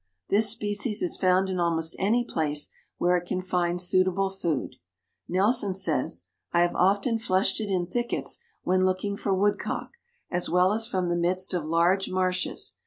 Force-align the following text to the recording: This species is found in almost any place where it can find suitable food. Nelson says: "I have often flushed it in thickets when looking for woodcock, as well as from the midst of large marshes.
This 0.29 0.49
species 0.49 1.03
is 1.03 1.15
found 1.15 1.47
in 1.47 1.59
almost 1.59 1.95
any 1.99 2.25
place 2.25 2.71
where 2.97 3.17
it 3.17 3.27
can 3.27 3.39
find 3.39 3.79
suitable 3.79 4.31
food. 4.31 4.77
Nelson 5.29 5.75
says: 5.75 6.23
"I 6.51 6.61
have 6.61 6.73
often 6.73 7.19
flushed 7.19 7.61
it 7.61 7.69
in 7.69 7.85
thickets 7.85 8.39
when 8.63 8.83
looking 8.83 9.15
for 9.15 9.35
woodcock, 9.35 9.91
as 10.31 10.49
well 10.49 10.73
as 10.73 10.87
from 10.87 11.09
the 11.09 11.15
midst 11.15 11.53
of 11.53 11.65
large 11.65 12.09
marshes. 12.09 12.77